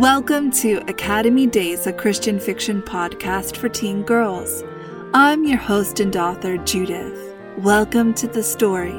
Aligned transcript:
Welcome 0.00 0.50
to 0.52 0.78
Academy 0.88 1.46
Days, 1.46 1.86
a 1.86 1.92
Christian 1.92 2.40
fiction 2.40 2.80
podcast 2.80 3.58
for 3.58 3.68
teen 3.68 4.02
girls. 4.02 4.64
I'm 5.12 5.44
your 5.44 5.58
host 5.58 6.00
and 6.00 6.16
author, 6.16 6.56
Judith. 6.56 7.36
Welcome 7.58 8.14
to 8.14 8.26
the 8.26 8.42
story. 8.42 8.98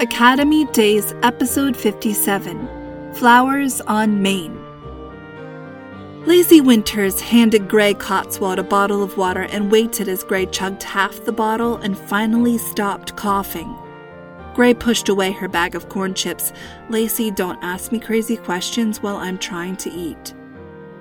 Academy 0.00 0.64
Days, 0.72 1.12
Episode 1.22 1.76
57 1.76 3.12
Flowers 3.12 3.82
on 3.82 4.22
Main. 4.22 4.58
Lacey 6.24 6.62
Winters 6.62 7.20
handed 7.20 7.68
Gray 7.68 7.92
Cotswold 7.92 8.58
a 8.58 8.62
bottle 8.62 9.02
of 9.02 9.18
water 9.18 9.42
and 9.42 9.70
waited 9.70 10.08
as 10.08 10.24
Gray 10.24 10.46
chugged 10.46 10.82
half 10.82 11.26
the 11.26 11.32
bottle 11.32 11.76
and 11.76 11.98
finally 11.98 12.56
stopped 12.56 13.16
coughing. 13.16 13.76
Gray 14.56 14.72
pushed 14.72 15.10
away 15.10 15.32
her 15.32 15.48
bag 15.48 15.74
of 15.74 15.90
corn 15.90 16.14
chips. 16.14 16.50
Lacey, 16.88 17.30
don't 17.30 17.62
ask 17.62 17.92
me 17.92 18.00
crazy 18.00 18.38
questions 18.38 19.02
while 19.02 19.16
I'm 19.16 19.36
trying 19.36 19.76
to 19.76 19.92
eat. 19.92 20.32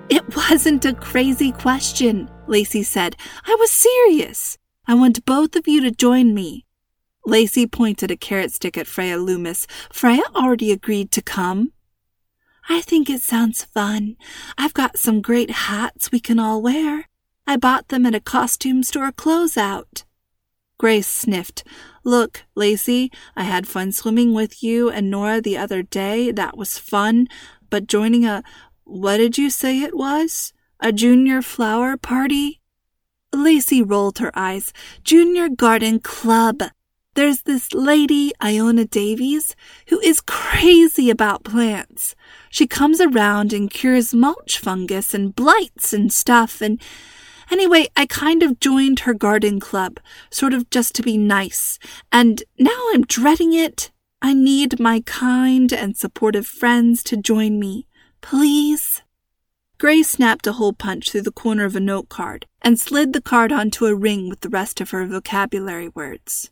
It 0.10 0.36
wasn't 0.36 0.84
a 0.84 0.94
crazy 0.94 1.54
question, 1.54 2.30
Lacey 2.48 2.84
said. 2.84 3.16
I 3.46 3.56
was 3.58 3.72
serious. 3.72 4.58
I 4.88 4.94
want 4.94 5.24
both 5.26 5.56
of 5.56 5.70
you 5.70 5.80
to 5.84 5.92
join 5.92 6.34
me. 6.34 6.66
Lacey 7.26 7.66
pointed 7.66 8.12
a 8.12 8.18
carrot 8.18 8.52
stick 8.52 8.78
at 8.78 8.88
Freya 8.88 9.16
Loomis. 9.16 9.68
Freya 9.90 10.24
already 10.36 10.74
agreed 10.74 11.10
to 11.14 11.22
come. 11.22 11.72
I 12.68 12.82
think 12.82 13.10
it 13.10 13.22
sounds 13.22 13.64
fun. 13.64 14.18
I've 14.58 14.74
got 14.74 14.98
some 14.98 15.22
great 15.22 15.50
hats 15.50 16.12
we 16.12 16.20
can 16.20 16.40
all 16.40 16.62
wear. 16.62 17.08
I 17.48 17.56
bought 17.56 17.88
them 17.88 18.06
at 18.06 18.16
a 18.16 18.20
costume 18.20 18.84
store 18.84 19.14
closeout. 19.14 20.04
Grace 20.78 21.08
sniffed. 21.08 21.64
Look, 22.04 22.44
Lacey, 22.54 23.12
I 23.36 23.44
had 23.44 23.68
fun 23.68 23.92
swimming 23.92 24.34
with 24.34 24.62
you 24.62 24.90
and 24.90 25.10
Nora 25.10 25.42
the 25.42 25.58
other 25.58 25.82
day. 25.82 26.32
That 26.32 26.58
was 26.58 26.78
fun. 26.78 27.28
But 27.70 27.88
joining 27.88 28.26
a, 28.26 28.44
what 28.84 29.18
did 29.18 29.38
you 29.38 29.50
say 29.50 29.82
it 29.82 29.96
was? 29.96 30.54
A 30.80 30.92
junior 30.92 31.42
flower 31.42 31.98
party? 31.98 32.62
Lacey 33.34 33.82
rolled 33.82 34.20
her 34.20 34.32
eyes. 34.36 34.74
Junior 35.04 35.50
Garden 35.50 36.00
Club. 36.00 36.62
There's 37.16 37.44
this 37.44 37.74
lady, 37.74 38.34
Iona 38.44 38.84
Davies, 38.84 39.56
who 39.88 40.02
is 40.02 40.20
crazy 40.20 41.10
about 41.10 41.46
plants. 41.46 42.14
She 42.50 42.68
comes 42.68 43.00
around 43.00 43.54
and 43.54 43.72
cures 43.72 44.14
mulch 44.14 44.60
fungus 44.60 45.14
and 45.14 45.34
blights 45.34 45.94
and 45.94 46.12
stuff, 46.12 46.62
and 46.62 46.82
Anyway, 47.52 47.88
I 47.96 48.06
kind 48.06 48.44
of 48.44 48.60
joined 48.60 49.02
her 49.02 49.14
garden 49.14 49.60
club, 49.60 50.00
sort 50.30 50.54
of 50.54 50.70
just 50.70 50.96
to 50.96 51.04
be 51.04 51.18
nice, 51.18 51.80
and 52.12 52.44
now 52.58 52.90
I'm 52.94 53.04
dreading 53.04 53.54
it. 53.54 53.92
I 54.22 54.34
need 54.34 54.80
my 54.80 55.02
kind 55.02 55.72
and 55.72 55.96
supportive 55.96 56.48
friends 56.48 57.04
to 57.04 57.18
join 57.18 57.60
me. 57.60 57.88
Please? 58.22 59.04
Gray 59.78 60.04
snapped 60.04 60.48
a 60.48 60.54
hole 60.54 60.74
punch 60.74 61.12
through 61.12 61.24
the 61.24 61.32
corner 61.32 61.66
of 61.66 61.76
a 61.76 61.82
note 61.82 62.10
card 62.10 62.48
and 62.62 62.80
slid 62.80 63.14
the 63.14 63.22
card 63.22 63.52
onto 63.52 63.86
a 63.86 63.94
ring 63.94 64.30
with 64.30 64.40
the 64.40 64.50
rest 64.50 64.80
of 64.80 64.92
her 64.92 65.06
vocabulary 65.06 65.90
words. 65.90 66.50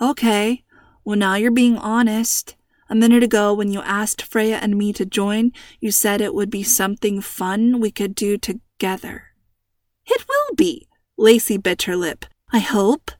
Okay, 0.00 0.64
well, 1.04 1.18
now 1.18 1.34
you're 1.34 1.50
being 1.50 1.76
honest. 1.76 2.56
A 2.88 2.94
minute 2.94 3.24
ago, 3.24 3.52
when 3.52 3.72
you 3.72 3.80
asked 3.82 4.22
Freya 4.22 4.56
and 4.56 4.78
me 4.78 4.92
to 4.92 5.04
join, 5.04 5.52
you 5.80 5.90
said 5.90 6.20
it 6.20 6.34
would 6.34 6.50
be 6.50 6.62
something 6.62 7.20
fun 7.20 7.80
we 7.80 7.90
could 7.90 8.14
do 8.14 8.38
together. 8.38 9.32
It 10.06 10.24
will 10.28 10.54
be. 10.54 10.88
Lacey 11.18 11.56
bit 11.56 11.82
her 11.82 11.96
lip. 11.96 12.24
I 12.52 12.58
hope. 12.60 13.10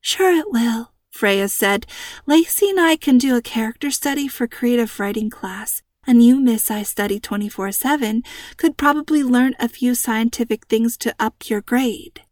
Sure 0.00 0.32
it 0.32 0.50
will, 0.50 0.92
Freya 1.10 1.48
said. 1.48 1.86
Lacey 2.26 2.70
and 2.70 2.80
I 2.80 2.96
can 2.96 3.18
do 3.18 3.36
a 3.36 3.42
character 3.42 3.90
study 3.90 4.26
for 4.26 4.46
creative 4.46 4.98
writing 4.98 5.30
class, 5.30 5.82
and 6.06 6.24
you, 6.24 6.40
Miss 6.40 6.70
I 6.70 6.82
Study 6.82 7.20
24 7.20 7.72
7, 7.72 8.22
could 8.56 8.76
probably 8.76 9.22
learn 9.22 9.54
a 9.60 9.68
few 9.68 9.94
scientific 9.94 10.66
things 10.66 10.96
to 10.98 11.14
up 11.20 11.48
your 11.48 11.60
grade. 11.60 12.22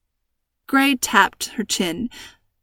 Gray 0.67 0.97
tapped 0.97 1.51
her 1.51 1.65
chin. 1.65 2.09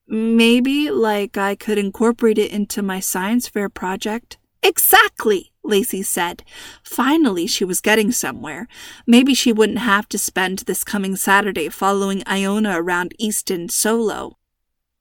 Maybe, 0.07 0.89
like, 0.89 1.37
I 1.37 1.55
could 1.55 1.77
incorporate 1.77 2.37
it 2.37 2.51
into 2.51 2.81
my 2.81 2.99
science 2.99 3.47
fair 3.47 3.69
project. 3.69 4.37
Exactly, 4.63 5.51
Lacey 5.67 6.03
said. 6.03 6.43
Finally, 6.83 7.47
she 7.47 7.65
was 7.65 7.81
getting 7.81 8.11
somewhere. 8.11 8.67
Maybe 9.05 9.33
she 9.33 9.53
wouldn't 9.53 9.79
have 9.79 10.07
to 10.09 10.17
spend 10.17 10.59
this 10.59 10.83
coming 10.83 11.15
Saturday 11.15 11.69
following 11.69 12.23
Iona 12.27 12.81
around 12.81 13.13
Easton 13.19 13.69
solo. 13.69 14.37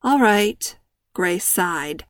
All 0.03 0.19
right, 0.19 0.77
Gray 1.15 1.39
sighed. 1.39 2.05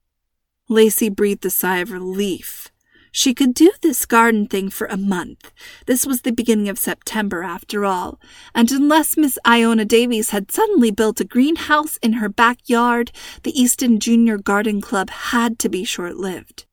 Lacey 0.68 1.08
breathed 1.08 1.46
a 1.46 1.50
sigh 1.50 1.78
of 1.78 1.92
relief. 1.92 2.72
She 3.12 3.32
could 3.32 3.54
do 3.54 3.72
this 3.80 4.04
garden 4.04 4.46
thing 4.46 4.68
for 4.68 4.86
a 4.88 4.98
month. 4.98 5.50
This 5.86 6.04
was 6.04 6.20
the 6.20 6.32
beginning 6.32 6.68
of 6.68 6.78
September, 6.78 7.42
after 7.42 7.86
all, 7.86 8.20
and 8.54 8.70
unless 8.70 9.16
Miss 9.16 9.38
Iona 9.46 9.86
Davies 9.86 10.30
had 10.30 10.52
suddenly 10.52 10.90
built 10.90 11.18
a 11.20 11.24
greenhouse 11.24 11.96
in 12.02 12.14
her 12.14 12.28
backyard, 12.28 13.12
the 13.42 13.58
Easton 13.58 14.00
Junior 14.00 14.36
Garden 14.36 14.82
Club 14.82 15.08
had 15.08 15.58
to 15.60 15.70
be 15.70 15.82
short 15.82 16.16
lived. 16.16 16.66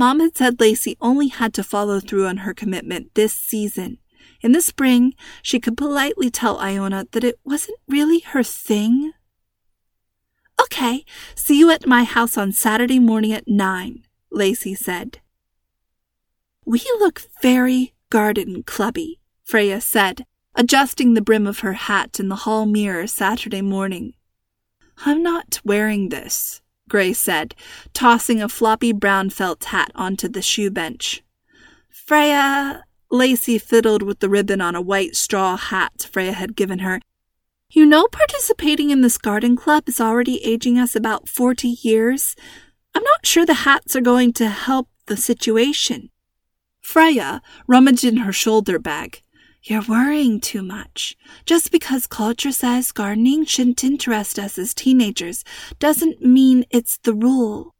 Mom 0.00 0.20
had 0.20 0.34
said 0.34 0.58
Lacey 0.58 0.96
only 1.02 1.28
had 1.28 1.52
to 1.52 1.62
follow 1.62 2.00
through 2.00 2.26
on 2.26 2.38
her 2.38 2.54
commitment 2.54 3.14
this 3.14 3.34
season. 3.34 3.98
In 4.40 4.52
the 4.52 4.62
spring, 4.62 5.12
she 5.42 5.60
could 5.60 5.76
politely 5.76 6.30
tell 6.30 6.58
Iona 6.58 7.06
that 7.12 7.22
it 7.22 7.38
wasn't 7.44 7.76
really 7.86 8.20
her 8.20 8.42
thing. 8.42 9.12
Okay, 10.58 11.04
see 11.34 11.58
you 11.58 11.70
at 11.70 11.86
my 11.86 12.04
house 12.04 12.38
on 12.38 12.52
Saturday 12.52 12.98
morning 12.98 13.34
at 13.34 13.46
nine, 13.46 14.04
Lacey 14.32 14.74
said. 14.74 15.20
We 16.64 16.78
look 16.98 17.20
very 17.42 17.92
garden 18.08 18.62
clubby, 18.62 19.20
Freya 19.44 19.82
said, 19.82 20.24
adjusting 20.54 21.12
the 21.12 21.20
brim 21.20 21.46
of 21.46 21.58
her 21.58 21.74
hat 21.74 22.18
in 22.18 22.30
the 22.30 22.36
hall 22.46 22.64
mirror 22.64 23.06
Saturday 23.06 23.60
morning. 23.60 24.14
I'm 25.04 25.22
not 25.22 25.60
wearing 25.62 26.08
this, 26.08 26.62
Gray 26.90 27.14
said, 27.14 27.54
tossing 27.94 28.42
a 28.42 28.48
floppy 28.50 28.92
brown 28.92 29.30
felt 29.30 29.64
hat 29.64 29.90
onto 29.94 30.28
the 30.28 30.42
shoe 30.42 30.70
bench. 30.70 31.22
Freya, 31.88 32.84
Lacey 33.10 33.56
fiddled 33.56 34.02
with 34.02 34.18
the 34.18 34.28
ribbon 34.28 34.60
on 34.60 34.76
a 34.76 34.82
white 34.82 35.16
straw 35.16 35.56
hat 35.56 36.06
Freya 36.12 36.32
had 36.32 36.54
given 36.54 36.80
her. 36.80 37.00
You 37.70 37.86
know, 37.86 38.08
participating 38.08 38.90
in 38.90 39.00
this 39.00 39.16
garden 39.16 39.56
club 39.56 39.88
is 39.88 40.00
already 40.00 40.44
aging 40.44 40.76
us 40.78 40.96
about 40.96 41.28
forty 41.28 41.68
years. 41.68 42.34
I'm 42.94 43.04
not 43.04 43.24
sure 43.24 43.46
the 43.46 43.64
hats 43.64 43.94
are 43.94 44.00
going 44.00 44.32
to 44.34 44.48
help 44.48 44.88
the 45.06 45.16
situation. 45.16 46.10
Freya 46.80 47.40
rummaged 47.68 48.04
in 48.04 48.18
her 48.18 48.32
shoulder 48.32 48.78
bag. 48.80 49.22
You're 49.62 49.82
worrying 49.82 50.40
too 50.40 50.62
much. 50.62 51.16
Just 51.44 51.70
because 51.70 52.06
culture 52.06 52.52
says 52.52 52.92
gardening 52.92 53.44
shouldn't 53.44 53.84
interest 53.84 54.38
us 54.38 54.58
as 54.58 54.72
teenagers 54.72 55.44
doesn't 55.78 56.22
mean 56.22 56.64
it's 56.70 56.98
the 56.98 57.12
rule. 57.12 57.74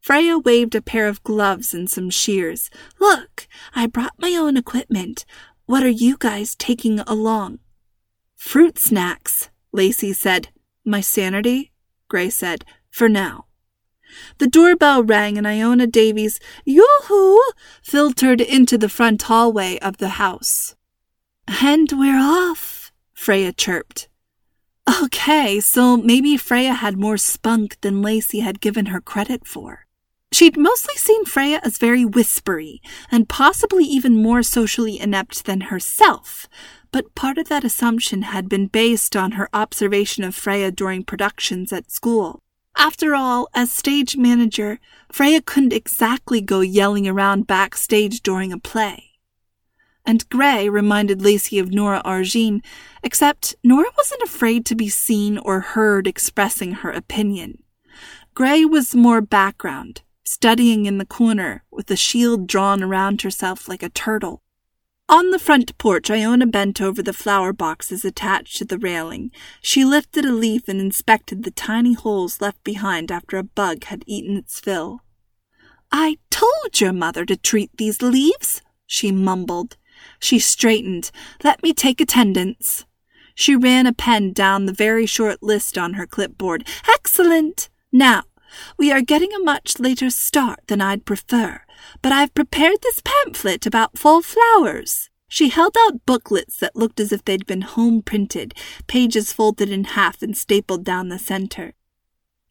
Freya 0.00 0.38
waved 0.38 0.74
a 0.74 0.80
pair 0.80 1.06
of 1.06 1.22
gloves 1.22 1.74
and 1.74 1.90
some 1.90 2.08
shears. 2.08 2.70
Look, 2.98 3.46
I 3.74 3.86
brought 3.86 4.14
my 4.18 4.34
own 4.34 4.56
equipment. 4.56 5.26
What 5.66 5.82
are 5.82 5.88
you 5.88 6.16
guys 6.18 6.54
taking 6.54 7.00
along? 7.00 7.58
Fruit 8.34 8.78
snacks, 8.78 9.50
Lacey 9.72 10.14
said. 10.14 10.48
My 10.86 11.02
sanity? 11.02 11.72
Gray 12.08 12.30
said. 12.30 12.64
For 12.90 13.10
now. 13.10 13.44
The 14.38 14.48
doorbell 14.48 15.04
rang 15.04 15.36
and 15.36 15.46
Iona 15.46 15.86
Davies, 15.86 16.40
yoo-hoo, 16.64 17.40
filtered 17.82 18.40
into 18.40 18.78
the 18.78 18.88
front 18.88 19.22
hallway 19.22 19.78
of 19.80 19.98
the 19.98 20.08
house. 20.10 20.74
And 21.58 21.90
we're 21.92 22.18
off, 22.18 22.92
Freya 23.12 23.52
chirped. 23.52 24.08
Okay, 25.02 25.58
so 25.58 25.96
maybe 25.96 26.36
Freya 26.36 26.74
had 26.74 26.96
more 26.96 27.16
spunk 27.16 27.80
than 27.80 28.02
Lacey 28.02 28.38
had 28.38 28.60
given 28.60 28.86
her 28.86 29.00
credit 29.00 29.46
for. 29.48 29.86
She'd 30.30 30.56
mostly 30.56 30.94
seen 30.94 31.24
Freya 31.24 31.60
as 31.64 31.76
very 31.76 32.04
whispery, 32.04 32.80
and 33.10 33.28
possibly 33.28 33.84
even 33.84 34.22
more 34.22 34.44
socially 34.44 35.00
inept 35.00 35.44
than 35.44 35.62
herself, 35.62 36.48
but 36.92 37.16
part 37.16 37.36
of 37.36 37.48
that 37.48 37.64
assumption 37.64 38.22
had 38.22 38.48
been 38.48 38.68
based 38.68 39.16
on 39.16 39.32
her 39.32 39.48
observation 39.52 40.22
of 40.22 40.36
Freya 40.36 40.70
during 40.70 41.02
productions 41.02 41.72
at 41.72 41.90
school. 41.90 42.44
After 42.76 43.16
all, 43.16 43.48
as 43.54 43.72
stage 43.72 44.16
manager, 44.16 44.78
Freya 45.10 45.42
couldn't 45.42 45.72
exactly 45.72 46.40
go 46.40 46.60
yelling 46.60 47.08
around 47.08 47.48
backstage 47.48 48.22
during 48.22 48.52
a 48.52 48.58
play 48.58 49.09
and 50.04 50.28
Gray 50.28 50.68
reminded 50.68 51.22
Lacey 51.22 51.58
of 51.58 51.70
Nora 51.70 52.02
Arjean, 52.04 52.62
except 53.02 53.54
Nora 53.62 53.88
wasn't 53.96 54.22
afraid 54.22 54.64
to 54.66 54.74
be 54.74 54.88
seen 54.88 55.38
or 55.38 55.60
heard 55.60 56.06
expressing 56.06 56.72
her 56.72 56.90
opinion. 56.90 57.62
Gray 58.34 58.64
was 58.64 58.94
more 58.94 59.20
background, 59.20 60.02
studying 60.24 60.86
in 60.86 60.98
the 60.98 61.06
corner 61.06 61.64
with 61.70 61.90
a 61.90 61.96
shield 61.96 62.46
drawn 62.46 62.82
around 62.82 63.22
herself 63.22 63.68
like 63.68 63.82
a 63.82 63.90
turtle. 63.90 64.42
On 65.10 65.30
the 65.30 65.40
front 65.40 65.76
porch, 65.76 66.08
Iona 66.08 66.46
bent 66.46 66.80
over 66.80 67.02
the 67.02 67.12
flower 67.12 67.52
boxes 67.52 68.04
attached 68.04 68.56
to 68.58 68.64
the 68.64 68.78
railing. 68.78 69.32
She 69.60 69.84
lifted 69.84 70.24
a 70.24 70.32
leaf 70.32 70.68
and 70.68 70.80
inspected 70.80 71.42
the 71.42 71.50
tiny 71.50 71.94
holes 71.94 72.40
left 72.40 72.62
behind 72.62 73.10
after 73.10 73.36
a 73.36 73.42
bug 73.42 73.84
had 73.84 74.04
eaten 74.06 74.36
its 74.36 74.60
fill. 74.60 75.00
I 75.90 76.18
told 76.30 76.80
your 76.80 76.92
mother 76.92 77.24
to 77.24 77.36
treat 77.36 77.76
these 77.76 78.00
leaves, 78.00 78.62
she 78.86 79.10
mumbled. 79.10 79.76
She 80.18 80.38
straightened. 80.38 81.10
Let 81.42 81.62
me 81.62 81.72
take 81.72 82.00
attendance. 82.00 82.84
She 83.34 83.56
ran 83.56 83.86
a 83.86 83.92
pen 83.92 84.32
down 84.32 84.66
the 84.66 84.72
very 84.72 85.06
short 85.06 85.42
list 85.42 85.78
on 85.78 85.94
her 85.94 86.06
clipboard. 86.06 86.66
Excellent! 86.88 87.68
Now, 87.92 88.24
we 88.76 88.90
are 88.92 89.00
getting 89.00 89.32
a 89.32 89.44
much 89.44 89.78
later 89.78 90.10
start 90.10 90.60
than 90.66 90.80
I'd 90.80 91.04
prefer, 91.04 91.62
but 92.02 92.12
I've 92.12 92.34
prepared 92.34 92.82
this 92.82 93.00
pamphlet 93.04 93.66
about 93.66 93.98
fall 93.98 94.22
flowers. 94.22 95.08
She 95.28 95.48
held 95.48 95.76
out 95.86 96.04
booklets 96.06 96.58
that 96.58 96.74
looked 96.74 96.98
as 96.98 97.12
if 97.12 97.24
they'd 97.24 97.46
been 97.46 97.62
home 97.62 98.02
printed, 98.02 98.52
pages 98.88 99.32
folded 99.32 99.70
in 99.70 99.84
half 99.84 100.22
and 100.22 100.36
stapled 100.36 100.84
down 100.84 101.08
the 101.08 101.18
center. 101.20 101.74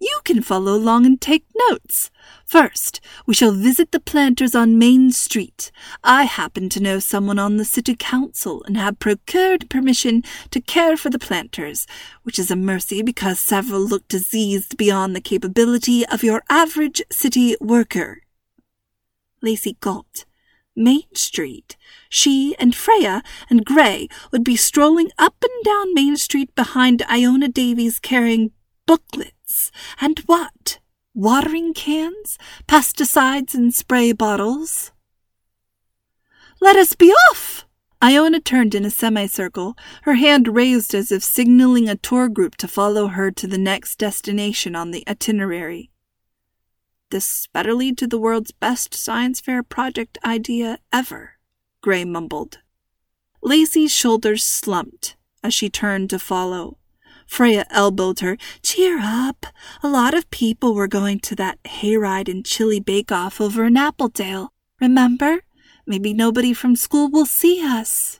You 0.01 0.21
can 0.23 0.41
follow 0.41 0.75
along 0.75 1.05
and 1.05 1.19
take 1.19 1.45
notes. 1.69 2.09
First, 2.45 3.01
we 3.25 3.33
shall 3.33 3.51
visit 3.51 3.91
the 3.91 3.99
planters 3.99 4.55
on 4.55 4.79
Main 4.79 5.11
Street. 5.11 5.71
I 6.05 6.23
happen 6.23 6.69
to 6.69 6.79
know 6.79 6.99
someone 6.99 7.37
on 7.37 7.57
the 7.57 7.65
city 7.65 7.95
council 7.97 8.63
and 8.65 8.77
have 8.77 8.99
procured 8.99 9.69
permission 9.69 10.23
to 10.51 10.61
care 10.61 10.95
for 10.95 11.09
the 11.09 11.19
planters, 11.19 11.85
which 12.23 12.39
is 12.39 12.49
a 12.49 12.55
mercy 12.55 13.01
because 13.01 13.41
several 13.41 13.81
look 13.81 14.07
diseased 14.07 14.77
beyond 14.77 15.15
the 15.15 15.21
capability 15.21 16.05
of 16.05 16.23
your 16.23 16.43
average 16.49 17.01
city 17.11 17.57
worker. 17.59 18.21
Lacey 19.41 19.75
gulped. 19.81 20.25
Main 20.77 21.13
Street. 21.13 21.75
She 22.07 22.55
and 22.57 22.73
Freya 22.73 23.21
and 23.49 23.65
Gray 23.65 24.07
would 24.31 24.45
be 24.45 24.55
strolling 24.55 25.11
up 25.17 25.35
and 25.43 25.65
down 25.65 25.93
Main 25.93 26.15
Street 26.15 26.55
behind 26.55 27.03
Iona 27.09 27.49
Davies 27.49 27.99
carrying 27.99 28.51
booklets. 28.85 29.33
And 29.99 30.19
what? 30.19 30.79
Watering 31.13 31.73
cans? 31.73 32.37
Pesticides 32.67 33.53
and 33.53 33.73
spray 33.73 34.11
bottles? 34.11 34.91
Let 36.61 36.75
us 36.75 36.93
be 36.93 37.11
off! 37.29 37.65
Iona 38.01 38.39
turned 38.39 38.73
in 38.73 38.85
a 38.85 38.89
semicircle, 38.89 39.77
her 40.03 40.15
hand 40.15 40.55
raised 40.55 40.95
as 40.95 41.11
if 41.11 41.21
signaling 41.21 41.89
a 41.89 41.95
tour 41.95 42.29
group 42.29 42.55
to 42.57 42.67
follow 42.67 43.07
her 43.07 43.29
to 43.31 43.45
the 43.45 43.57
next 43.57 43.97
destination 43.97 44.75
on 44.75 44.91
the 44.91 45.03
itinerary. 45.07 45.91
This 47.11 47.47
better 47.47 47.73
lead 47.73 47.97
to 47.97 48.07
the 48.07 48.19
world's 48.19 48.51
best 48.51 48.93
science 48.93 49.41
fair 49.41 49.63
project 49.63 50.17
idea 50.23 50.79
ever, 50.93 51.33
Gray 51.81 52.05
mumbled. 52.05 52.59
Lacey's 53.41 53.93
shoulders 53.93 54.43
slumped 54.43 55.17
as 55.43 55.53
she 55.53 55.69
turned 55.69 56.09
to 56.09 56.19
follow. 56.19 56.78
Freya 57.29 57.65
elbowed 57.69 58.19
her. 58.19 58.37
Cheer 58.63 58.99
up. 58.99 59.45
A 59.83 59.87
lot 59.87 60.13
of 60.13 60.29
people 60.31 60.73
were 60.73 60.87
going 60.87 61.19
to 61.19 61.35
that 61.35 61.61
hayride 61.63 62.27
and 62.27 62.43
chili 62.43 62.79
bake-off 62.79 63.39
over 63.39 63.65
in 63.65 63.75
Appledale. 63.75 64.49
Remember? 64.81 65.43
Maybe 65.85 66.13
nobody 66.13 66.53
from 66.53 66.75
school 66.75 67.09
will 67.09 67.25
see 67.25 67.63
us. 67.65 68.19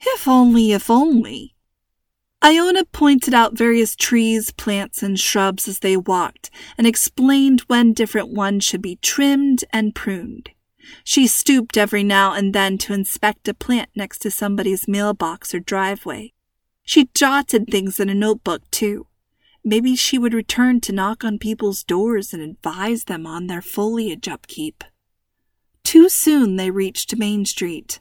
If 0.00 0.26
only, 0.26 0.72
if 0.72 0.90
only. 0.90 1.54
Iona 2.42 2.84
pointed 2.84 3.32
out 3.32 3.56
various 3.56 3.94
trees, 3.94 4.50
plants, 4.52 5.02
and 5.02 5.18
shrubs 5.18 5.66
as 5.66 5.78
they 5.78 5.96
walked 5.96 6.50
and 6.76 6.86
explained 6.86 7.60
when 7.68 7.94
different 7.94 8.28
ones 8.28 8.64
should 8.64 8.82
be 8.82 8.96
trimmed 8.96 9.64
and 9.72 9.94
pruned. 9.94 10.50
She 11.04 11.26
stooped 11.26 11.78
every 11.78 12.02
now 12.02 12.34
and 12.34 12.54
then 12.54 12.76
to 12.78 12.92
inspect 12.92 13.48
a 13.48 13.54
plant 13.54 13.88
next 13.96 14.18
to 14.18 14.30
somebody's 14.30 14.86
mailbox 14.86 15.54
or 15.54 15.60
driveway. 15.60 16.33
She 16.84 17.08
jotted 17.14 17.66
things 17.68 17.98
in 17.98 18.08
a 18.08 18.14
notebook, 18.14 18.70
too. 18.70 19.06
Maybe 19.64 19.96
she 19.96 20.18
would 20.18 20.34
return 20.34 20.80
to 20.82 20.92
knock 20.92 21.24
on 21.24 21.38
people's 21.38 21.82
doors 21.82 22.34
and 22.34 22.42
advise 22.42 23.04
them 23.04 23.26
on 23.26 23.46
their 23.46 23.62
foliage 23.62 24.28
upkeep. 24.28 24.84
Too 25.82 26.08
soon 26.10 26.56
they 26.56 26.70
reached 26.70 27.16
Main 27.16 27.46
Street. 27.46 28.00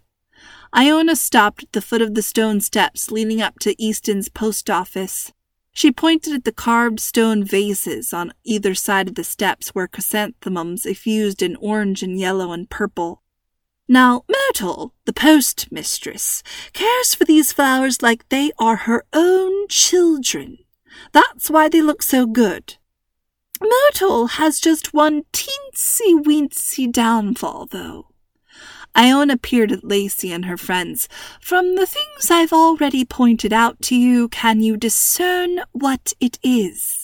Iona 0.75 1.15
stopped 1.15 1.63
at 1.63 1.71
the 1.71 1.81
foot 1.81 2.01
of 2.01 2.15
the 2.15 2.21
stone 2.21 2.59
steps 2.59 3.11
leading 3.11 3.41
up 3.41 3.59
to 3.59 3.81
Easton's 3.81 4.27
post 4.27 4.69
office. 4.69 5.31
She 5.71 5.91
pointed 5.91 6.33
at 6.33 6.43
the 6.43 6.51
carved 6.51 6.99
stone 6.99 7.43
vases 7.43 8.13
on 8.13 8.33
either 8.43 8.75
side 8.75 9.07
of 9.07 9.15
the 9.15 9.23
steps 9.23 9.69
where 9.69 9.87
chrysanthemums 9.87 10.85
effused 10.85 11.41
in 11.41 11.55
orange 11.55 12.03
and 12.03 12.19
yellow 12.19 12.51
and 12.51 12.69
purple. 12.69 13.22
Now, 13.87 14.23
Myrtle, 14.29 14.93
the 15.05 15.13
post 15.13 15.71
mistress, 15.71 16.41
cares 16.71 17.13
for 17.13 17.25
these 17.25 17.51
flowers 17.51 18.01
like 18.01 18.29
they 18.29 18.51
are 18.57 18.77
her 18.77 19.03
own 19.11 19.67
children. 19.67 20.59
That's 21.11 21.49
why 21.49 21.67
they 21.67 21.81
look 21.81 22.01
so 22.01 22.25
good. 22.25 22.77
Myrtle 23.61 24.27
has 24.27 24.59
just 24.59 24.93
one 24.93 25.23
teensy 25.33 26.23
weensy 26.23 26.91
downfall, 26.91 27.67
though. 27.67 28.07
Iona 28.95 29.37
peered 29.37 29.71
at 29.71 29.83
Lacey 29.83 30.31
and 30.31 30.45
her 30.45 30.57
friends. 30.57 31.09
From 31.41 31.75
the 31.75 31.85
things 31.85 32.29
I've 32.29 32.53
already 32.53 33.03
pointed 33.03 33.51
out 33.51 33.81
to 33.83 33.95
you, 33.95 34.29
can 34.29 34.61
you 34.61 34.77
discern 34.77 35.61
what 35.71 36.13
it 36.19 36.37
is? 36.43 37.02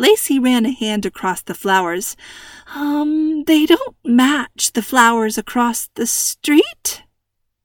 Lacey 0.00 0.38
ran 0.38 0.64
a 0.64 0.70
hand 0.70 1.04
across 1.04 1.42
the 1.42 1.52
flowers. 1.52 2.16
Um, 2.74 3.44
they 3.44 3.66
don't 3.66 3.96
match 4.02 4.72
the 4.72 4.80
flowers 4.80 5.36
across 5.36 5.90
the 5.94 6.06
street? 6.06 7.02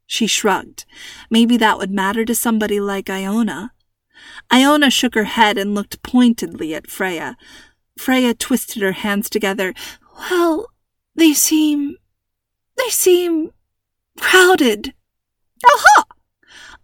She 0.05 0.27
shrugged. 0.27 0.83
Maybe 1.29 1.55
that 1.55 1.77
would 1.77 1.91
matter 1.91 2.25
to 2.25 2.35
somebody 2.35 2.81
like 2.81 3.09
Iona. 3.09 3.71
Iona 4.51 4.89
shook 4.89 5.15
her 5.15 5.23
head 5.23 5.57
and 5.57 5.73
looked 5.73 6.03
pointedly 6.03 6.75
at 6.75 6.91
Freya. 6.91 7.37
Freya 7.97 8.33
twisted 8.33 8.81
her 8.81 8.91
hands 8.91 9.29
together. 9.29 9.73
Well, 10.29 10.67
they 11.15 11.31
seem 11.31 11.95
they 12.75 12.89
seem 12.89 13.51
crowded. 14.19 14.93
Aha! 15.65 16.03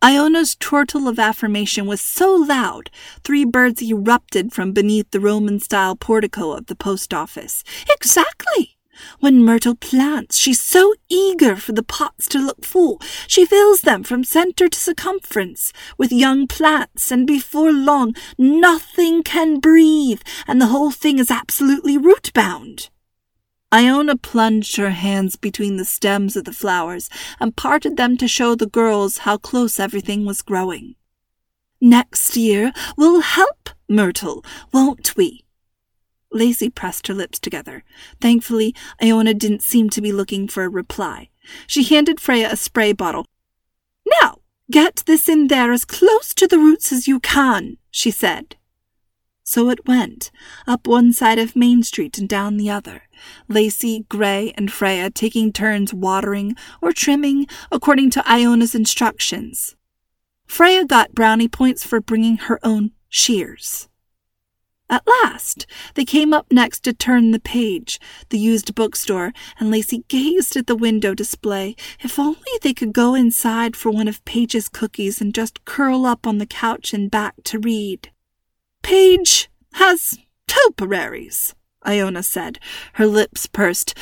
Iona's 0.03 0.55
chortle 0.55 1.07
of 1.07 1.19
affirmation 1.19 1.85
was 1.85 2.01
so 2.01 2.33
loud, 2.33 2.89
three 3.23 3.45
birds 3.45 3.83
erupted 3.83 4.51
from 4.51 4.73
beneath 4.73 5.11
the 5.11 5.19
Roman 5.19 5.59
style 5.59 5.95
portico 5.95 6.53
of 6.53 6.65
the 6.65 6.75
post 6.75 7.13
office. 7.13 7.63
Exactly! 7.87 8.77
When 9.19 9.45
Myrtle 9.45 9.75
plants, 9.75 10.37
she's 10.37 10.59
so 10.59 10.95
eager 11.07 11.55
for 11.55 11.73
the 11.73 11.83
pots 11.83 12.27
to 12.29 12.39
look 12.39 12.65
full, 12.65 12.99
she 13.27 13.45
fills 13.45 13.81
them 13.81 14.03
from 14.03 14.23
center 14.23 14.67
to 14.69 14.79
circumference 14.79 15.71
with 15.99 16.11
young 16.11 16.47
plants, 16.47 17.11
and 17.11 17.27
before 17.27 17.71
long 17.71 18.15
nothing 18.39 19.21
can 19.21 19.59
breathe, 19.59 20.21
and 20.47 20.59
the 20.59 20.67
whole 20.67 20.91
thing 20.91 21.19
is 21.19 21.29
absolutely 21.29 21.95
root 21.95 22.31
bound. 22.33 22.89
Iona 23.73 24.17
plunged 24.17 24.75
her 24.75 24.89
hands 24.89 25.37
between 25.37 25.77
the 25.77 25.85
stems 25.85 26.35
of 26.35 26.43
the 26.43 26.51
flowers 26.51 27.09
and 27.39 27.55
parted 27.55 27.95
them 27.95 28.17
to 28.17 28.27
show 28.27 28.53
the 28.53 28.65
girls 28.65 29.19
how 29.19 29.37
close 29.37 29.79
everything 29.79 30.25
was 30.25 30.41
growing. 30.41 30.95
Next 31.79 32.35
year 32.35 32.73
we'll 32.97 33.21
help 33.21 33.69
Myrtle, 33.87 34.43
won't 34.73 35.15
we? 35.15 35.43
Lacey 36.31 36.69
pressed 36.69 37.07
her 37.07 37.13
lips 37.13 37.39
together. 37.39 37.83
Thankfully, 38.19 38.75
Iona 39.01 39.33
didn't 39.33 39.63
seem 39.63 39.89
to 39.89 40.01
be 40.01 40.11
looking 40.11 40.47
for 40.47 40.63
a 40.63 40.69
reply. 40.69 41.29
She 41.67 41.83
handed 41.83 42.19
Freya 42.19 42.51
a 42.51 42.55
spray 42.55 42.93
bottle. 42.93 43.25
Now, 44.21 44.39
get 44.69 45.03
this 45.05 45.27
in 45.27 45.47
there 45.47 45.71
as 45.71 45.85
close 45.85 46.33
to 46.35 46.47
the 46.47 46.59
roots 46.59 46.91
as 46.91 47.07
you 47.07 47.19
can, 47.19 47.77
she 47.89 48.11
said. 48.11 48.55
So 49.53 49.69
it 49.69 49.85
went, 49.85 50.31
up 50.65 50.87
one 50.87 51.11
side 51.11 51.37
of 51.37 51.57
Main 51.57 51.83
Street 51.83 52.17
and 52.17 52.29
down 52.29 52.55
the 52.55 52.69
other. 52.69 53.09
Lacey, 53.49 54.05
Gray, 54.07 54.53
and 54.55 54.71
Freya 54.71 55.09
taking 55.09 55.51
turns 55.51 55.93
watering 55.93 56.55
or 56.81 56.93
trimming 56.93 57.47
according 57.69 58.11
to 58.11 58.23
Iona's 58.25 58.73
instructions. 58.73 59.75
Freya 60.47 60.85
got 60.85 61.13
brownie 61.13 61.49
points 61.49 61.83
for 61.83 61.99
bringing 61.99 62.37
her 62.37 62.61
own 62.63 62.91
shears. 63.09 63.89
At 64.89 65.05
last, 65.05 65.65
they 65.95 66.05
came 66.05 66.31
up 66.31 66.45
next 66.49 66.85
to 66.85 66.93
Turn 66.93 67.31
the 67.31 67.39
Page, 67.41 67.99
the 68.29 68.39
used 68.39 68.73
bookstore, 68.73 69.33
and 69.59 69.69
Lacey 69.69 70.05
gazed 70.07 70.55
at 70.55 70.67
the 70.67 70.77
window 70.77 71.13
display. 71.13 71.75
If 71.99 72.17
only 72.17 72.39
they 72.61 72.73
could 72.73 72.93
go 72.93 73.15
inside 73.15 73.75
for 73.75 73.91
one 73.91 74.07
of 74.07 74.23
Paige's 74.23 74.69
cookies 74.69 75.19
and 75.19 75.35
just 75.35 75.65
curl 75.65 76.05
up 76.05 76.25
on 76.25 76.37
the 76.37 76.45
couch 76.45 76.93
and 76.93 77.11
back 77.11 77.35
to 77.43 77.59
read. 77.59 78.10
Paige 78.91 79.49
has 79.75 80.19
topiaries, 80.49 81.55
Iona 81.87 82.21
said, 82.21 82.59
her 82.95 83.07
lips 83.07 83.47
pursed. 83.47 83.97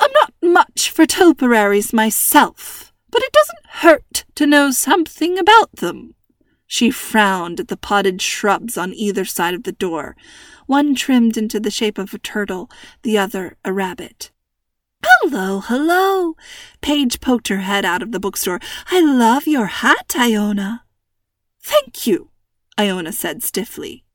I'm 0.00 0.10
not 0.14 0.32
much 0.42 0.88
for 0.88 1.04
topiaries 1.04 1.92
myself, 1.92 2.90
but 3.10 3.20
it 3.20 3.34
doesn't 3.34 3.66
hurt 3.82 4.24
to 4.36 4.46
know 4.46 4.70
something 4.70 5.38
about 5.38 5.76
them. 5.76 6.14
She 6.66 6.90
frowned 6.90 7.60
at 7.60 7.68
the 7.68 7.76
potted 7.76 8.22
shrubs 8.22 8.78
on 8.78 8.94
either 8.94 9.26
side 9.26 9.52
of 9.52 9.64
the 9.64 9.72
door, 9.72 10.16
one 10.64 10.94
trimmed 10.94 11.36
into 11.36 11.60
the 11.60 11.70
shape 11.70 11.98
of 11.98 12.14
a 12.14 12.18
turtle, 12.18 12.70
the 13.02 13.18
other 13.18 13.58
a 13.62 13.74
rabbit. 13.74 14.30
Hello, 15.04 15.60
hello. 15.60 16.34
Paige 16.80 17.20
poked 17.20 17.48
her 17.48 17.58
head 17.58 17.84
out 17.84 18.02
of 18.02 18.10
the 18.10 18.20
bookstore. 18.20 18.58
I 18.90 19.02
love 19.02 19.46
your 19.46 19.66
hat, 19.66 20.14
Iona. 20.16 20.84
Thank 21.60 22.06
you, 22.06 22.30
Iona 22.78 23.12
said 23.12 23.42
stiffly. 23.42 24.06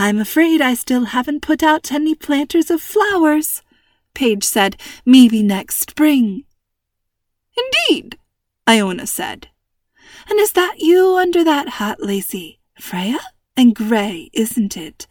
I'm 0.00 0.20
afraid 0.20 0.60
I 0.60 0.74
still 0.74 1.06
haven't 1.06 1.42
put 1.42 1.62
out 1.62 1.90
any 1.90 2.14
planters 2.14 2.70
of 2.70 2.80
flowers, 2.80 3.62
Paige 4.14 4.44
said. 4.44 4.76
Maybe 5.04 5.42
next 5.42 5.90
spring. 5.90 6.44
Indeed, 7.56 8.16
Iona 8.68 9.08
said. 9.08 9.48
And 10.30 10.38
is 10.38 10.52
that 10.52 10.76
you 10.78 11.16
under 11.16 11.42
that 11.42 11.68
hat, 11.68 12.00
Lacey? 12.00 12.60
Freya? 12.78 13.18
And 13.56 13.74
Gray, 13.74 14.30
isn't 14.32 14.76
it? 14.76 15.08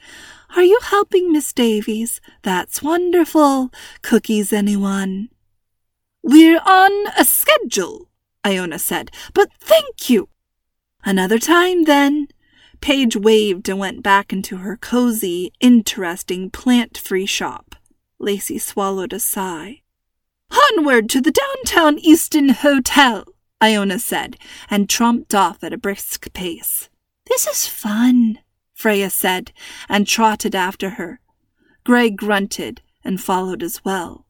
Are 0.56 0.64
you 0.64 0.80
helping 0.82 1.34
Miss 1.34 1.52
Davies? 1.52 2.22
That's 2.44 2.82
wonderful. 2.82 3.72
Cookies, 4.02 4.54
anyone? 4.54 5.30
We're 6.24 6.62
on 6.66 6.92
a 7.18 7.26
schedule, 7.26 8.10
Iona 8.46 8.80
said, 8.80 9.12
but 9.34 9.50
thank 9.60 10.10
you. 10.10 10.30
Another 11.04 11.40
time, 11.40 11.84
then. 11.84 12.30
Paige 12.82 13.16
waved 13.16 13.70
and 13.70 13.80
went 13.80 14.04
back 14.04 14.32
into 14.32 14.58
her 14.58 14.78
cozy, 14.78 15.52
interesting, 15.60 16.50
plant 16.50 16.98
free 16.98 17.26
shop. 17.26 17.76
Lacey 18.20 18.58
swallowed 18.58 19.14
a 19.14 19.20
sigh. 19.20 19.82
Onward 20.52 21.10
to 21.10 21.22
the 21.22 21.32
downtown 21.32 22.00
Easton 22.00 22.50
Hotel, 22.50 23.26
Iona 23.62 24.00
said, 24.00 24.38
and 24.70 24.88
tromped 24.88 25.34
off 25.34 25.64
at 25.64 25.74
a 25.74 25.78
brisk 25.78 26.32
pace. 26.34 26.90
This 27.26 27.48
is 27.48 27.68
fun, 27.68 28.40
Freya 28.74 29.10
said, 29.10 29.52
and 29.90 30.08
trotted 30.08 30.56
after 30.56 30.92
her. 30.92 31.20
Gray 31.84 32.10
grunted 32.10 32.82
and 33.04 33.22
followed 33.22 33.64
as 33.64 33.84
well. 33.84 34.26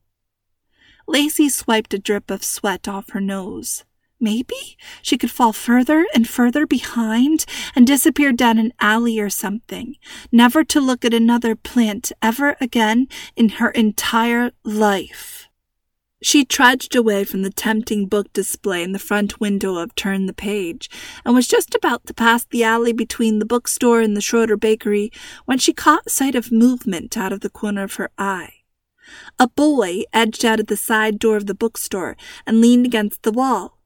Lacey 1.08 1.50
swiped 1.50 1.94
a 1.94 2.00
drip 2.00 2.30
of 2.30 2.44
sweat 2.44 2.88
off 2.88 3.12
her 3.12 3.22
nose. 3.22 3.86
Maybe 4.20 4.78
she 5.02 5.18
could 5.18 5.30
fall 5.30 5.54
further 5.54 6.06
and 6.14 6.28
further 6.28 6.66
behind 6.66 7.46
and 7.76 7.86
disappear 7.86 8.32
down 8.32 8.58
an 8.58 8.74
alley 8.80 9.20
or 9.20 9.30
something, 9.30 9.96
never 10.32 10.64
to 10.64 10.82
look 10.82 11.06
at 11.06 11.14
another 11.14 11.56
plant 11.56 12.12
ever 12.22 12.58
again 12.60 13.08
in 13.36 13.50
her 13.50 13.70
entire 13.70 14.52
life. 14.64 15.48
She 16.20 16.46
trudged 16.46 16.96
away 16.96 17.26
from 17.26 17.44
the 17.44 17.52
tempting 17.52 18.08
book 18.08 18.34
display 18.34 18.82
in 18.82 18.92
the 18.92 18.98
front 18.98 19.40
window 19.40 19.78
of 19.78 19.94
Turn 19.94 20.26
the 20.26 20.34
Page 20.34 20.90
and 21.24 21.36
was 21.36 21.48
just 21.48 21.76
about 21.76 22.08
to 22.08 22.14
pass 22.14 22.44
the 22.44 22.64
alley 22.64 22.92
between 22.92 23.38
the 23.38 23.46
bookstore 23.46 24.02
and 24.02 24.18
the 24.18 24.22
Schroeder 24.22 24.58
bakery 24.58 25.12
when 25.46 25.60
she 25.60 25.74
caught 25.74 26.10
sight 26.10 26.34
of 26.34 26.52
movement 26.52 27.16
out 27.18 27.32
of 27.32 27.42
the 27.42 27.52
corner 27.52 27.84
of 27.84 27.96
her 27.96 28.10
eye. 28.18 28.54
A 29.38 29.48
boy 29.48 30.04
edged 30.12 30.44
out 30.44 30.60
of 30.60 30.68
the 30.68 30.76
side 30.76 31.20
door 31.20 31.38
of 31.38 31.46
the 31.46 31.54
bookstore 31.54 32.18
and 32.48 32.62
leaned 32.62 32.88
against 32.88 33.22
the 33.22 33.32
wall. 33.32 33.77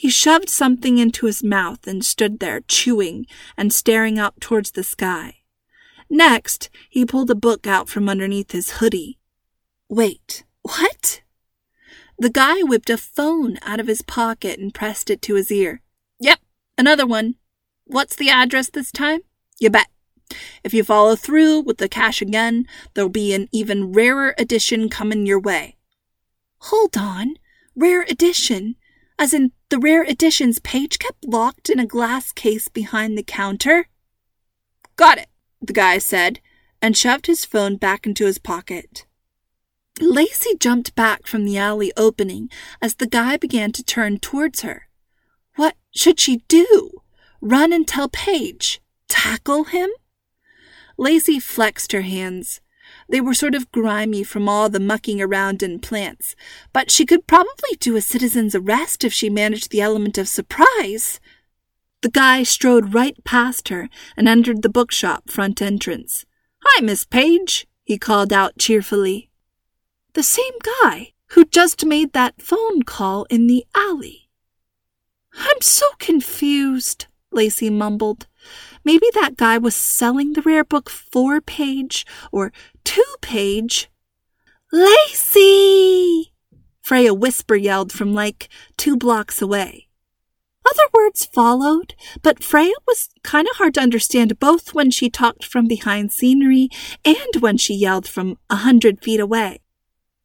He 0.00 0.08
shoved 0.08 0.48
something 0.48 0.96
into 0.96 1.26
his 1.26 1.44
mouth 1.44 1.86
and 1.86 2.02
stood 2.02 2.40
there, 2.40 2.62
chewing 2.62 3.26
and 3.54 3.70
staring 3.70 4.18
up 4.18 4.40
towards 4.40 4.70
the 4.70 4.82
sky. 4.82 5.40
Next, 6.08 6.70
he 6.88 7.04
pulled 7.04 7.30
a 7.30 7.34
book 7.34 7.66
out 7.66 7.90
from 7.90 8.08
underneath 8.08 8.52
his 8.52 8.78
hoodie. 8.78 9.18
Wait, 9.90 10.44
what? 10.62 11.20
The 12.18 12.30
guy 12.30 12.62
whipped 12.62 12.88
a 12.88 12.96
phone 12.96 13.58
out 13.60 13.78
of 13.78 13.88
his 13.88 14.00
pocket 14.00 14.58
and 14.58 14.72
pressed 14.72 15.10
it 15.10 15.20
to 15.20 15.34
his 15.34 15.52
ear. 15.52 15.82
Yep, 16.18 16.38
another 16.78 17.06
one. 17.06 17.34
What's 17.84 18.16
the 18.16 18.30
address 18.30 18.70
this 18.70 18.90
time? 18.90 19.20
You 19.58 19.68
bet. 19.68 19.88
If 20.64 20.72
you 20.72 20.82
follow 20.82 21.14
through 21.14 21.60
with 21.60 21.76
the 21.76 21.90
cash 21.90 22.22
again, 22.22 22.66
there'll 22.94 23.10
be 23.10 23.34
an 23.34 23.48
even 23.52 23.92
rarer 23.92 24.34
edition 24.38 24.88
coming 24.88 25.26
your 25.26 25.40
way. 25.40 25.76
Hold 26.60 26.96
on. 26.96 27.34
Rare 27.76 28.04
edition? 28.08 28.76
as 29.20 29.34
in 29.34 29.52
the 29.70 29.78
rare 29.78 30.02
editions 30.02 30.58
Paige 30.58 30.98
kept 30.98 31.24
locked 31.24 31.70
in 31.70 31.78
a 31.78 31.86
glass 31.86 32.32
case 32.32 32.68
behind 32.68 33.16
the 33.16 33.22
counter. 33.22 33.88
Got 34.96 35.18
it, 35.18 35.28
the 35.62 35.72
guy 35.72 35.98
said, 35.98 36.40
and 36.82 36.96
shoved 36.96 37.26
his 37.26 37.44
phone 37.44 37.76
back 37.76 38.04
into 38.04 38.26
his 38.26 38.38
pocket. 38.38 39.06
Lacey 40.00 40.56
jumped 40.58 40.94
back 40.96 41.26
from 41.26 41.44
the 41.44 41.56
alley 41.56 41.92
opening 41.96 42.50
as 42.82 42.96
the 42.96 43.06
guy 43.06 43.36
began 43.36 43.70
to 43.72 43.84
turn 43.84 44.18
towards 44.18 44.62
her. 44.62 44.88
What 45.54 45.76
should 45.94 46.18
she 46.18 46.38
do? 46.48 47.02
Run 47.40 47.72
and 47.72 47.86
tell 47.86 48.08
Paige? 48.08 48.80
Tackle 49.08 49.64
him? 49.64 49.90
Lacey 50.96 51.38
flexed 51.38 51.92
her 51.92 52.02
hands. 52.02 52.60
They 53.10 53.20
were 53.20 53.34
sort 53.34 53.56
of 53.56 53.72
grimy 53.72 54.22
from 54.22 54.48
all 54.48 54.68
the 54.68 54.78
mucking 54.78 55.20
around 55.20 55.64
in 55.64 55.80
plants, 55.80 56.36
but 56.72 56.92
she 56.92 57.04
could 57.04 57.26
probably 57.26 57.76
do 57.80 57.96
a 57.96 58.00
citizen's 58.00 58.54
arrest 58.54 59.02
if 59.02 59.12
she 59.12 59.28
managed 59.28 59.70
the 59.70 59.80
element 59.80 60.16
of 60.16 60.28
surprise. 60.28 61.18
The 62.02 62.08
guy 62.08 62.44
strode 62.44 62.94
right 62.94 63.16
past 63.24 63.68
her 63.68 63.88
and 64.16 64.28
entered 64.28 64.62
the 64.62 64.68
bookshop 64.68 65.28
front 65.28 65.60
entrance. 65.60 66.24
Hi, 66.64 66.82
Miss 66.82 67.04
Paige, 67.04 67.66
he 67.82 67.98
called 67.98 68.32
out 68.32 68.58
cheerfully. 68.58 69.28
The 70.14 70.22
same 70.22 70.54
guy 70.82 71.12
who 71.30 71.44
just 71.44 71.84
made 71.84 72.12
that 72.12 72.40
phone 72.40 72.84
call 72.84 73.24
in 73.24 73.48
the 73.48 73.66
alley. 73.74 74.28
I'm 75.36 75.60
so 75.60 75.86
confused, 75.98 77.06
Lacey 77.32 77.70
mumbled. 77.70 78.28
Maybe 78.84 79.06
that 79.14 79.36
guy 79.36 79.58
was 79.58 79.74
selling 79.74 80.32
the 80.32 80.42
rare 80.42 80.64
book 80.64 80.88
for 80.88 81.40
Paige 81.40 82.06
or 82.32 82.52
to 82.84 83.04
Paige. 83.20 83.90
Lacey! 84.72 86.32
Freya 86.80 87.14
whisper 87.14 87.56
yelled 87.56 87.92
from 87.92 88.14
like 88.14 88.48
two 88.76 88.96
blocks 88.96 89.42
away. 89.42 89.88
Other 90.66 90.88
words 90.92 91.24
followed, 91.24 91.94
but 92.22 92.44
Freya 92.44 92.74
was 92.86 93.08
kind 93.22 93.48
of 93.48 93.56
hard 93.56 93.74
to 93.74 93.80
understand 93.80 94.38
both 94.38 94.74
when 94.74 94.90
she 94.90 95.08
talked 95.08 95.44
from 95.44 95.66
behind 95.66 96.12
scenery 96.12 96.68
and 97.04 97.36
when 97.40 97.56
she 97.56 97.74
yelled 97.74 98.06
from 98.06 98.38
a 98.48 98.56
hundred 98.56 99.02
feet 99.02 99.20
away. 99.20 99.60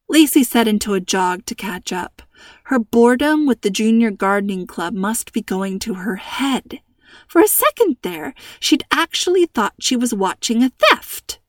Lacey 0.09 0.43
set 0.43 0.67
into 0.67 0.93
a 0.93 0.99
jog 0.99 1.45
to 1.45 1.55
catch 1.55 1.91
up. 1.91 2.21
Her 2.65 2.79
boredom 2.79 3.45
with 3.47 3.61
the 3.61 3.69
junior 3.69 4.11
gardening 4.11 4.67
club 4.67 4.93
must 4.93 5.33
be 5.33 5.41
going 5.41 5.79
to 5.79 5.95
her 5.95 6.17
head. 6.17 6.81
For 7.27 7.41
a 7.41 7.47
second 7.47 7.97
there, 8.01 8.33
she'd 8.59 8.83
actually 8.91 9.45
thought 9.45 9.73
she 9.79 9.95
was 9.95 10.13
watching 10.13 10.63
a 10.63 10.71
theft. 10.79 11.39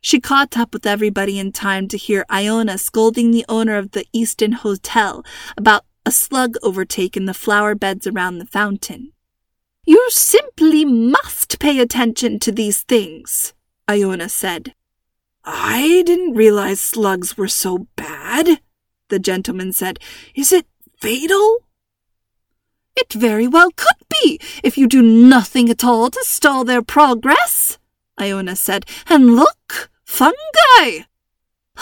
She 0.00 0.20
caught 0.20 0.56
up 0.56 0.74
with 0.74 0.86
everybody 0.86 1.38
in 1.38 1.50
time 1.50 1.88
to 1.88 1.96
hear 1.96 2.26
Iona 2.30 2.76
scolding 2.76 3.30
the 3.30 3.46
owner 3.48 3.76
of 3.76 3.92
the 3.92 4.04
Easton 4.12 4.52
Hotel 4.52 5.24
about 5.56 5.84
a 6.04 6.10
slug 6.10 6.56
overtake 6.62 7.16
in 7.16 7.24
the 7.24 7.32
flower 7.32 7.74
beds 7.74 8.06
around 8.06 8.38
the 8.38 8.46
fountain. 8.46 9.12
You 9.86 10.06
simply 10.10 10.84
must 10.84 11.58
pay 11.58 11.78
attention 11.78 12.38
to 12.40 12.52
these 12.52 12.82
things, 12.82 13.54
Iona 13.88 14.28
said. 14.28 14.74
I 15.44 16.02
didn't 16.06 16.34
realize 16.34 16.80
slugs 16.80 17.36
were 17.36 17.48
so 17.48 17.86
bad, 17.96 18.60
the 19.08 19.18
gentleman 19.18 19.72
said. 19.72 19.98
Is 20.34 20.52
it 20.52 20.66
fatal? 21.00 21.63
It 22.96 23.12
very 23.12 23.48
well 23.48 23.70
could 23.76 23.96
be, 24.22 24.38
if 24.62 24.78
you 24.78 24.86
do 24.86 25.02
nothing 25.02 25.68
at 25.68 25.84
all 25.84 26.10
to 26.10 26.24
stall 26.24 26.64
their 26.64 26.82
progress, 26.82 27.78
Iona 28.20 28.56
said. 28.56 28.86
And 29.08 29.34
look, 29.34 29.90
fungi! 30.04 31.04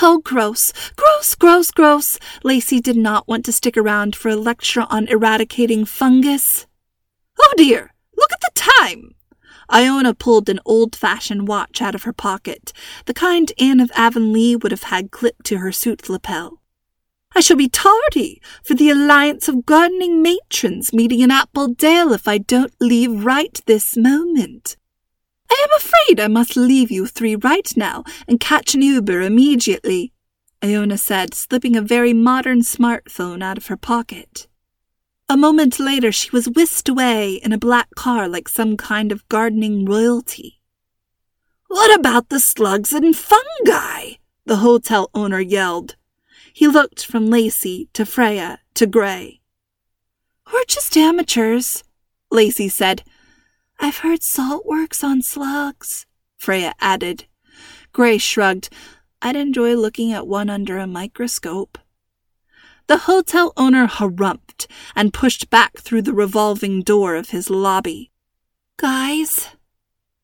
Oh, 0.01 0.21
gross, 0.25 0.73
gross, 0.97 1.35
gross, 1.35 1.71
gross. 1.71 2.19
Lacey 2.43 2.81
did 2.81 2.97
not 2.97 3.29
want 3.29 3.45
to 3.45 3.53
stick 3.53 3.77
around 3.77 4.17
for 4.17 4.31
a 4.31 4.37
lecture 4.37 4.87
on 4.89 5.07
eradicating 5.09 5.85
fungus. 5.85 6.67
Oh 7.39 7.53
dear, 7.57 7.93
look 8.17 8.33
at 8.33 8.41
the 8.41 8.51
time! 8.55 9.15
Iona 9.71 10.15
pulled 10.15 10.49
an 10.49 10.61
old 10.65 10.97
fashioned 10.97 11.47
watch 11.47 11.83
out 11.83 11.95
of 11.95 12.03
her 12.05 12.13
pocket, 12.13 12.73
the 13.07 13.15
kind 13.15 13.53
Anne 13.59 13.81
of 13.81 13.93
Avonlea 13.95 14.57
would 14.57 14.73
have 14.73 14.85
had 14.85 15.11
clipped 15.11 15.45
to 15.47 15.59
her 15.59 15.73
suit 15.73 16.09
lapel. 16.09 16.62
I 17.35 17.41
shall 17.41 17.57
be 17.57 17.69
tardy 17.69 18.43
for 18.63 18.75
the 18.75 18.91
Alliance 18.91 19.49
of 19.49 19.65
Gardening 19.65 20.23
Matrons 20.23 20.93
meeting 20.93 21.21
in 21.21 21.31
Appledale 21.31 22.15
if 22.15 22.29
I 22.29 22.39
don't 22.39 22.75
leave 22.81 23.25
right 23.25 23.59
this 23.67 23.97
moment. 23.97 24.77
I 25.51 25.67
am 25.67 25.77
afraid 25.77 26.21
I 26.21 26.29
must 26.29 26.57
leave 26.57 26.91
you 26.91 27.07
three 27.07 27.37
right 27.37 27.71
now 27.77 28.05
and 28.29 28.39
catch 28.39 28.75
an 28.75 28.83
Uber 28.83 29.23
immediately, 29.23 30.13
Iona 30.63 30.99
said, 30.99 31.35
slipping 31.35 31.75
a 31.75 31.83
very 31.83 32.13
modern 32.13 32.61
smartphone 32.61 33.43
out 33.43 33.59
of 33.59 33.67
her 33.67 33.77
pocket. 33.77 34.47
A 35.29 35.37
moment 35.37 35.81
later, 35.81 36.13
she 36.13 36.31
was 36.31 36.49
whisked 36.49 36.89
away 36.89 37.35
in 37.35 37.53
a 37.53 37.59
black 37.59 37.89
car 37.95 38.29
like 38.29 38.49
some 38.49 38.77
kind 38.77 39.11
of 39.11 39.27
gardening 39.29 39.87
royalty. 39.87 40.61
What 41.69 41.99
about 41.99 42.29
the 42.29 42.41
slugs 42.41 42.93
and 42.93 43.17
fungi? 43.17 44.17
The 44.45 44.57
hotel 44.57 45.09
owner 45.15 45.41
yelled. 45.41 45.97
He 46.53 46.69
looked 46.69 47.05
from 47.07 47.31
Lacey 47.31 47.89
to 47.95 48.05
Freya 48.05 48.61
to 48.75 48.87
Gray. 48.87 49.41
We're 50.53 50.65
just 50.67 50.97
amateurs, 50.97 51.83
Lacey 52.31 52.69
said. 52.69 53.03
I've 53.81 53.99
heard 53.99 54.23
salt 54.23 54.67
works 54.67 55.03
on 55.03 55.23
slugs, 55.23 56.07
Freya 56.37 56.75
added. 56.79 57.25
Gray 57.93 58.19
shrugged. 58.19 58.69
I'd 59.23 59.37
enjoy 59.37 59.77
looking 59.77 60.13
at 60.13 60.27
one 60.27 60.51
under 60.51 60.79
a 60.79 60.87
microscope. 60.87 61.79
The 62.87 62.99
hotel 62.99 63.53
owner 63.57 63.87
harumphed 63.87 64.67
and 64.95 65.15
pushed 65.15 65.49
back 65.49 65.79
through 65.79 66.03
the 66.03 66.13
revolving 66.13 66.83
door 66.83 67.15
of 67.17 67.31
his 67.31 67.49
lobby. 67.49 68.11
Guys, 68.77 69.49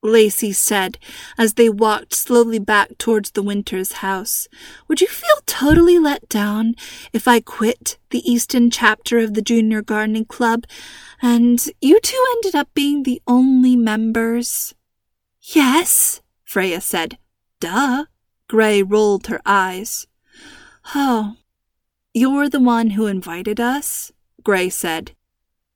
Lacey 0.03 0.53
said 0.53 0.99
as 1.37 1.55
they 1.55 1.69
walked 1.69 2.15
slowly 2.15 2.59
back 2.59 2.97
towards 2.99 3.33
the 3.33 3.43
Winters 3.43 3.93
house. 3.93 4.49
Would 4.87 5.01
you 5.01 5.09
feel 5.09 5.37
totally 5.47 5.99
let 5.99 6.29
down 6.29 6.75
if 7.13 7.27
I 7.27 7.41
quit 7.41 7.99
the 8.11 8.29
Easton 8.31 8.71
chapter 8.71 9.19
of 9.19 9.35
the 9.35 9.43
Junior 9.43 9.83
Gardening 9.83 10.27
Club 10.27 10.65
and 11.21 11.65
you 11.81 12.01
two 12.01 12.25
ended 12.33 12.55
up 12.55 12.69
being 12.75 13.03
the 13.03 13.21
only 13.27 13.77
members? 13.77 14.75
Yes, 15.41 16.21
Freya 16.45 16.81
said. 16.81 17.19
Duh. 17.61 18.05
Gray 18.49 18.83
rolled 18.83 19.27
her 19.27 19.41
eyes. 19.45 20.07
Oh, 20.95 21.37
you're 22.15 22.49
the 22.49 22.61
one 22.61 22.91
who 22.91 23.07
invited 23.07 23.61
us? 23.61 24.11
Gray 24.43 24.71
said. 24.71 25.13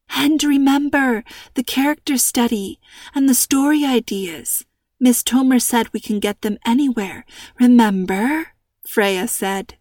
And 0.09 0.43
remember 0.43 1.25
the 1.55 1.63
character 1.63 2.17
study 2.17 2.79
and 3.15 3.29
the 3.29 3.35
story 3.35 3.85
ideas. 3.85 4.65
Miss 5.01 5.23
Tomer 5.23 5.61
said 5.61 5.93
we 5.93 6.01
can 6.01 6.21
get 6.21 6.43
them 6.43 6.59
anywhere. 6.65 7.25
Remember? 7.59 8.49
Freya 8.87 9.27
said. 9.27 9.75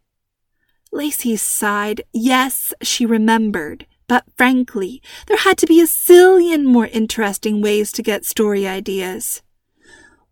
Lacey 0.92 1.36
sighed. 1.36 2.02
Yes, 2.12 2.74
she 2.82 3.06
remembered. 3.06 3.86
But 4.08 4.26
frankly, 4.36 5.02
there 5.28 5.38
had 5.38 5.58
to 5.60 5.68
be 5.68 5.80
a 5.80 5.86
zillion 5.86 6.66
more 6.66 6.88
interesting 6.88 7.62
ways 7.62 7.92
to 7.94 8.04
get 8.04 8.26
story 8.26 8.68
ideas. 8.68 9.42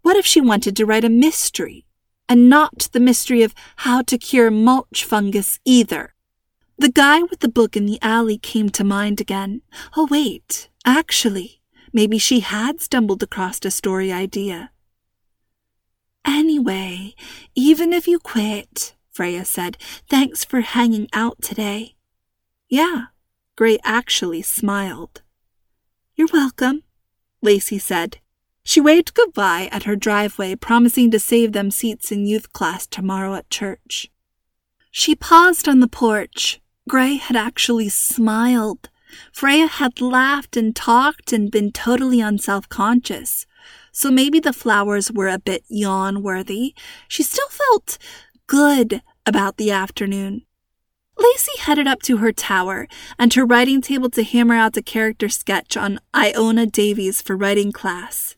What 0.02 0.18
if 0.18 0.26
she 0.26 0.42
wanted 0.42 0.76
to 0.76 0.86
write 0.86 1.06
a 1.06 1.10
mystery? 1.10 1.86
And 2.28 2.50
not 2.50 2.90
the 2.92 3.00
mystery 3.00 3.42
of 3.42 3.56
how 3.78 4.02
to 4.04 4.18
cure 4.18 4.52
mulch 4.52 5.06
fungus 5.06 5.60
either. 5.66 6.14
The 6.80 6.90
guy 6.90 7.22
with 7.24 7.42
the 7.42 7.50
book 7.50 7.76
in 7.76 7.86
the 7.86 8.00
alley 8.02 8.38
came 8.38 8.70
to 8.70 8.86
mind 8.86 9.20
again. 9.20 9.64
Oh, 9.98 10.08
wait, 10.10 10.70
actually, 10.86 11.62
maybe 11.92 12.18
she 12.18 12.40
had 12.40 12.80
stumbled 12.80 13.22
across 13.22 13.60
a 13.66 13.70
story 13.70 14.14
idea. 14.14 14.72
Anyway, 16.24 17.16
even 17.54 17.92
if 17.92 18.08
you 18.08 18.18
quit, 18.18 18.96
Freya 19.12 19.44
said, 19.44 19.78
thanks 20.10 20.46
for 20.46 20.62
hanging 20.62 21.10
out 21.12 21.42
today. 21.42 21.96
Yeah, 22.70 23.08
Gray 23.58 23.78
actually 23.84 24.42
smiled. 24.42 25.22
You're 26.16 26.30
welcome, 26.32 26.84
Lacey 27.42 27.78
said. 27.78 28.20
She 28.64 28.80
waved 28.80 29.14
goodbye 29.14 29.68
at 29.70 29.84
her 29.84 29.98
driveway, 29.98 30.56
promising 30.56 31.12
to 31.12 31.20
save 31.20 31.52
them 31.52 31.72
seats 31.72 32.10
in 32.10 32.26
youth 32.26 32.54
class 32.54 32.88
tomorrow 32.88 33.36
at 33.36 33.50
church. 33.50 34.10
She 34.92 35.14
paused 35.14 35.68
on 35.68 35.82
the 35.82 35.88
porch, 35.90 36.62
Gray 36.90 37.18
had 37.18 37.38
actually 37.38 37.88
smiled. 37.88 38.90
Freya 39.32 39.68
had 39.68 40.02
laughed 40.02 40.58
and 40.58 40.76
talked 40.76 41.32
and 41.32 41.52
been 41.52 41.72
totally 41.72 42.20
unself 42.20 42.68
conscious. 42.68 43.46
So 43.92 44.10
maybe 44.10 44.40
the 44.40 44.54
flowers 44.54 45.12
were 45.12 45.28
a 45.28 45.38
bit 45.38 45.64
yawn 45.70 46.24
worthy. 46.24 46.74
She 47.08 47.22
still 47.22 47.48
felt 47.50 48.00
good 48.48 49.04
about 49.24 49.58
the 49.58 49.70
afternoon. 49.70 50.48
Lacey 51.16 51.60
headed 51.60 51.86
up 51.86 52.02
to 52.04 52.18
her 52.18 52.32
tower 52.32 52.88
and 53.20 53.32
her 53.36 53.46
writing 53.46 53.82
table 53.82 54.10
to 54.10 54.24
hammer 54.24 54.56
out 54.56 54.76
a 54.76 54.82
character 54.82 55.30
sketch 55.30 55.78
on 55.78 56.00
Iona 56.16 56.66
Davies 56.66 57.22
for 57.22 57.38
writing 57.38 57.72
class. 57.72 58.36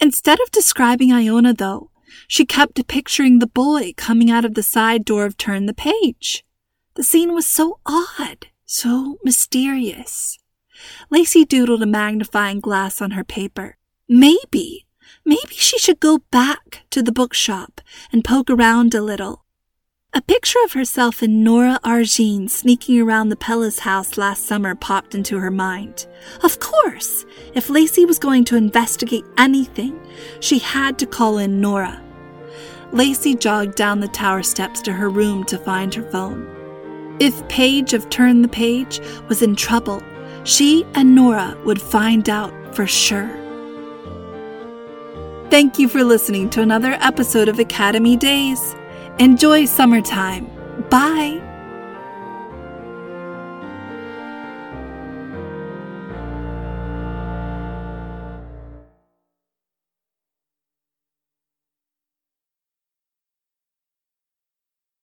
Instead 0.00 0.40
of 0.40 0.50
describing 0.50 1.12
Iona, 1.12 1.54
though, 1.54 1.92
she 2.26 2.44
kept 2.44 2.88
picturing 2.88 3.38
the 3.38 3.46
boy 3.46 3.92
coming 3.96 4.32
out 4.32 4.44
of 4.44 4.54
the 4.54 4.64
side 4.64 5.04
door 5.04 5.26
of 5.26 5.36
Turn 5.36 5.66
the 5.66 5.74
Page. 5.74 6.45
The 6.96 7.04
scene 7.04 7.34
was 7.34 7.46
so 7.46 7.78
odd, 7.84 8.46
so 8.64 9.18
mysterious. 9.22 10.38
Lacey 11.10 11.44
doodled 11.44 11.82
a 11.82 11.86
magnifying 11.86 12.58
glass 12.58 13.02
on 13.02 13.10
her 13.10 13.22
paper. 13.22 13.76
Maybe, 14.08 14.86
maybe 15.22 15.52
she 15.52 15.78
should 15.78 16.00
go 16.00 16.20
back 16.30 16.86
to 16.90 17.02
the 17.02 17.12
bookshop 17.12 17.82
and 18.10 18.24
poke 18.24 18.48
around 18.48 18.94
a 18.94 19.02
little. 19.02 19.44
A 20.14 20.22
picture 20.22 20.58
of 20.64 20.72
herself 20.72 21.20
and 21.20 21.44
Nora 21.44 21.78
Argine 21.84 22.48
sneaking 22.48 22.98
around 23.02 23.28
the 23.28 23.36
Pellis 23.36 23.80
house 23.80 24.16
last 24.16 24.46
summer 24.46 24.74
popped 24.74 25.14
into 25.14 25.38
her 25.38 25.50
mind. 25.50 26.06
Of 26.42 26.60
course, 26.60 27.26
if 27.54 27.68
Lacey 27.68 28.06
was 28.06 28.18
going 28.18 28.44
to 28.46 28.56
investigate 28.56 29.26
anything, 29.36 30.00
she 30.40 30.60
had 30.60 30.98
to 31.00 31.06
call 31.06 31.36
in 31.36 31.60
Nora. 31.60 32.02
Lacey 32.90 33.34
jogged 33.34 33.74
down 33.74 34.00
the 34.00 34.08
tower 34.08 34.42
steps 34.42 34.80
to 34.80 34.94
her 34.94 35.10
room 35.10 35.44
to 35.44 35.58
find 35.58 35.92
her 35.92 36.10
phone. 36.10 36.55
If 37.18 37.46
Paige 37.48 37.94
of 37.94 38.10
Turn 38.10 38.42
the 38.42 38.48
Page 38.48 39.00
was 39.28 39.42
in 39.42 39.56
trouble, 39.56 40.02
she 40.44 40.84
and 40.94 41.14
Nora 41.14 41.56
would 41.64 41.80
find 41.80 42.28
out 42.28 42.52
for 42.74 42.86
sure. 42.86 43.30
Thank 45.50 45.78
you 45.78 45.88
for 45.88 46.04
listening 46.04 46.50
to 46.50 46.60
another 46.60 46.98
episode 47.00 47.48
of 47.48 47.58
Academy 47.58 48.16
Days. 48.16 48.74
Enjoy 49.18 49.64
summertime. 49.64 50.50
Bye. 50.90 51.40